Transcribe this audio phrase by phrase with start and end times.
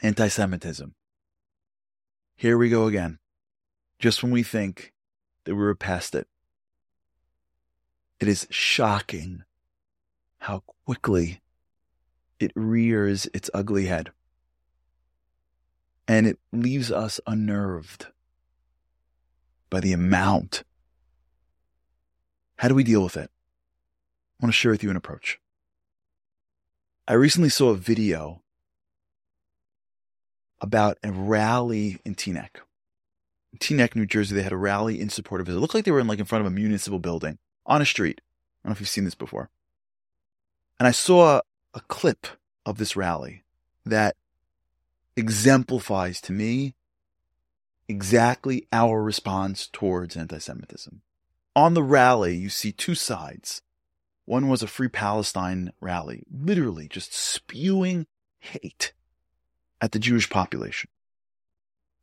[0.00, 0.94] Anti Semitism.
[2.36, 3.18] Here we go again.
[3.98, 4.92] Just when we think
[5.44, 6.28] that we were past it.
[8.20, 9.44] It is shocking
[10.38, 11.40] how quickly
[12.38, 14.10] it rears its ugly head.
[16.06, 18.06] And it leaves us unnerved
[19.68, 20.62] by the amount.
[22.56, 23.30] How do we deal with it?
[24.40, 25.40] I want to share with you an approach.
[27.08, 28.42] I recently saw a video
[30.60, 32.60] about a rally in Teaneck.
[33.52, 35.52] In Teaneck, New Jersey, they had a rally in support of it.
[35.52, 37.86] It looked like they were in like in front of a municipal building on a
[37.86, 38.20] street.
[38.20, 39.50] I don't know if you've seen this before.
[40.78, 41.40] And I saw
[41.74, 42.26] a clip
[42.66, 43.42] of this rally
[43.84, 44.16] that
[45.16, 46.74] exemplifies to me
[47.88, 51.00] exactly our response towards anti-Semitism.
[51.56, 53.62] On the rally, you see two sides.
[54.26, 58.06] One was a Free Palestine rally, literally just spewing
[58.38, 58.92] hate
[59.80, 60.90] at the Jewish population.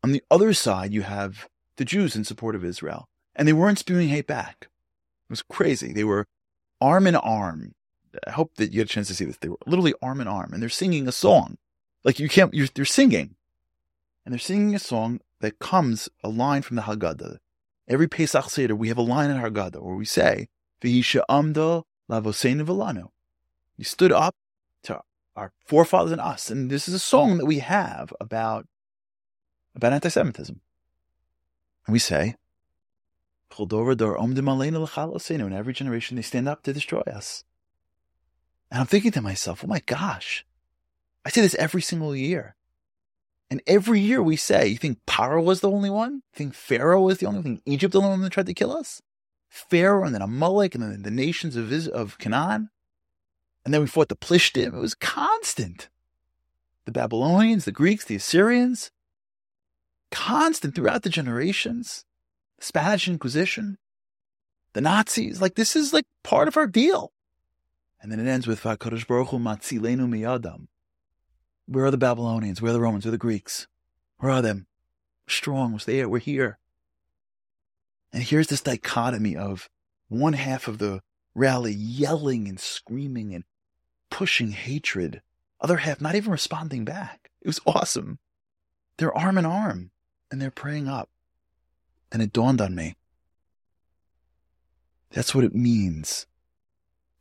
[0.03, 1.47] On the other side, you have
[1.77, 4.67] the Jews in support of Israel, and they weren't spewing hate back.
[5.27, 5.91] It was crazy.
[5.91, 6.27] They were
[6.79, 7.73] arm in arm.
[8.25, 9.37] I hope that you had a chance to see this.
[9.37, 11.57] They were literally arm in arm, and they're singing a song.
[12.03, 13.35] Like you can't, you're, they're singing.
[14.23, 17.37] And they're singing a song that comes a line from the Haggadah.
[17.87, 20.47] Every Pesach Seder, we have a line in Haggadah where we say,
[20.81, 23.09] V'hisha amda lavoseinu v'lanu.
[23.77, 24.35] You stood up
[25.35, 26.49] our forefathers and us.
[26.49, 28.67] And this is a song that we have about,
[29.75, 30.59] about anti-Semitism.
[31.85, 32.35] And we say,
[35.47, 37.43] in every generation they stand up to destroy us.
[38.71, 40.45] And I'm thinking to myself, oh my gosh,
[41.23, 42.55] I say this every single year.
[43.49, 46.15] And every year we say, you think Paro was the only one?
[46.15, 47.45] You think Pharaoh was the only one?
[47.45, 49.01] You think Egypt the only one that tried to kill us?
[49.47, 52.69] Pharaoh and then Amalek and then the nations of, of Canaan?
[53.65, 54.67] And then we fought the Plishtim.
[54.67, 55.89] It was constant.
[56.85, 58.91] The Babylonians, the Greeks, the Assyrians.
[60.11, 62.05] Constant throughout the generations.
[62.59, 63.79] The Spanish Inquisition.
[64.73, 65.41] The Nazis.
[65.41, 67.11] Like this is like part of our deal.
[67.99, 70.67] And then it ends with Vakadosh Baruch Hu Matzilenu Miyadam.
[71.65, 72.61] Where are the Babylonians?
[72.61, 73.03] Where are the Romans?
[73.03, 73.67] Where are the Greeks?
[74.19, 74.67] Where are them?
[75.25, 75.73] We're strong.
[75.73, 76.07] We're there.
[76.07, 76.59] We're here.
[78.13, 79.69] And here's this dichotomy of
[80.07, 81.01] one half of the
[81.33, 83.43] rally yelling and screaming and
[84.09, 85.21] pushing hatred.
[85.61, 87.31] Other half not even responding back.
[87.41, 88.19] It was awesome.
[88.97, 89.91] They're arm in arm
[90.31, 91.09] and they're praying up.
[92.11, 92.95] And it dawned on me.
[95.11, 96.27] That's what it means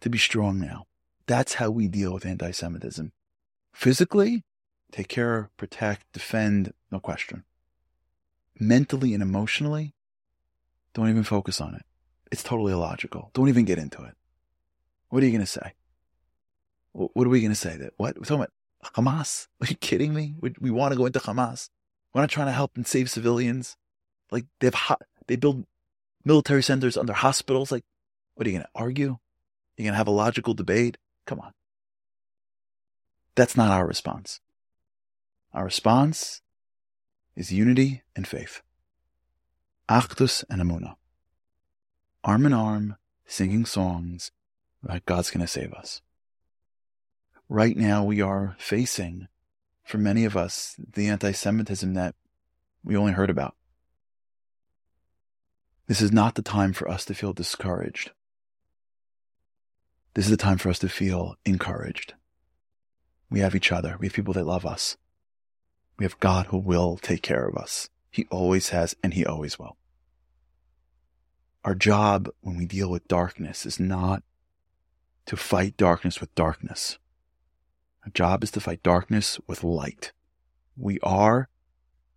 [0.00, 0.86] to be strong now.
[1.26, 3.12] That's how we deal with anti Semitism.
[3.72, 4.44] Physically,
[4.92, 7.44] take care, protect, defend, no question.
[8.58, 9.94] Mentally and emotionally,
[10.92, 11.82] don't even focus on it.
[12.30, 13.30] It's totally illogical.
[13.32, 14.14] Don't even get into it.
[15.08, 15.74] What are you going to say?
[16.94, 17.76] What are we going to say?
[17.76, 19.48] That what we're talking about Hamas?
[19.60, 20.36] Are you kidding me?
[20.40, 21.68] We, we want to go into Hamas.
[22.14, 23.76] We're not trying to help and save civilians.
[24.30, 24.96] Like they've ho-
[25.26, 25.66] they build
[26.24, 27.72] military centers under hospitals.
[27.72, 27.84] Like,
[28.34, 29.18] what are you going to argue?
[29.76, 30.96] You're going to have a logical debate?
[31.26, 31.52] Come on.
[33.34, 34.40] That's not our response.
[35.52, 36.42] Our response
[37.34, 38.62] is unity and faith.
[39.88, 40.94] Achdus and Amunah.
[42.22, 44.30] Arm in arm, singing songs
[44.84, 46.00] about God's going to save us
[47.54, 49.28] right now we are facing,
[49.84, 52.16] for many of us, the anti Semitism that
[52.82, 53.54] we only heard about.
[55.86, 58.10] This is not the time for us to feel discouraged.
[60.14, 62.14] This is the time for us to feel encouraged.
[63.30, 63.96] We have each other.
[63.98, 64.96] We have people that love us.
[65.98, 67.88] We have God who will take care of us.
[68.10, 69.76] He always has and he always will.
[71.64, 74.22] Our job when we deal with darkness is not
[75.26, 76.98] to fight darkness with darkness.
[78.04, 80.12] Our job is to fight darkness with light.
[80.76, 81.48] We are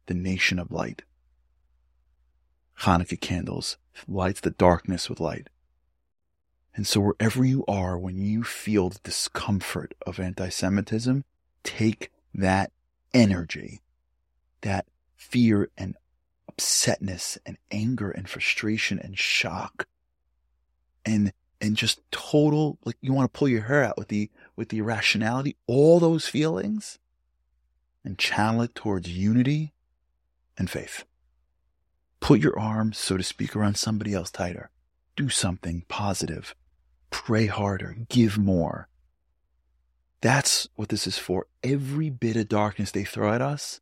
[0.08, 1.04] the nation of light.
[2.82, 3.78] Hanukkah candles
[4.08, 5.50] lights the darkness with light.
[6.76, 11.24] And so wherever you are, when you feel the discomfort of anti-Semitism,
[11.64, 12.72] take that
[13.14, 13.82] energy,
[14.62, 14.86] that
[15.16, 15.96] fear and
[16.52, 19.88] upsetness and anger and frustration and shock
[21.06, 24.70] and and just total like you want to pull your hair out with the with
[24.70, 27.00] the irrationality, all those feelings,
[28.04, 29.74] and channel it towards unity
[30.58, 31.04] and faith.
[32.20, 34.70] Put your arm, so to speak, around somebody else tighter.
[35.16, 36.56] Do something positive.
[37.10, 37.98] Pray harder.
[38.10, 38.88] Give more.
[40.22, 41.46] That's what this is for.
[41.64, 43.82] Every bit of darkness they throw at us,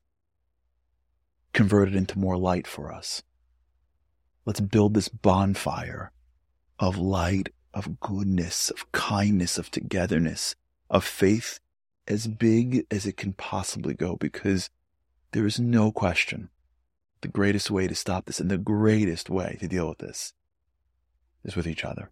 [1.53, 3.23] convert it into more light for us.
[4.45, 6.11] Let's build this bonfire
[6.77, 10.55] of light, of goodness, of kindness, of togetherness,
[10.89, 11.59] of faith
[12.07, 14.69] as big as it can possibly go because
[15.31, 16.49] there is no question
[17.21, 20.33] the greatest way to stop this and the greatest way to deal with this
[21.43, 22.11] is with each other.